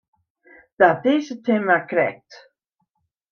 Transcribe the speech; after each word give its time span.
Dat 0.79 1.03
is 1.15 1.25
it 1.33 1.45
him 1.49 1.63
mar 1.67 1.83
krekt. 1.91 2.31